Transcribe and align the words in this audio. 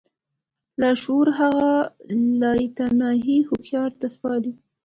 لاشعور 0.79 1.27
هغه 1.39 1.69
لايتناهي 2.41 3.37
هوښياري 3.47 3.95
ته 4.01 4.07
سپاري. 4.15 4.53